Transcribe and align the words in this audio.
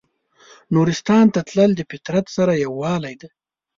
نورستان 0.73 1.25
ته 1.33 1.39
تلل 1.49 1.71
د 1.75 1.81
فطرت 1.91 2.25
سره 2.35 2.53
یووالی 2.63 3.15
دی. 3.21 3.29